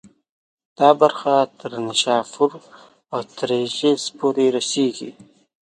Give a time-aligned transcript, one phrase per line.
[0.77, 2.51] دا برخه تر نیشاپور
[3.13, 5.11] او ترشیز پورې رسېږي.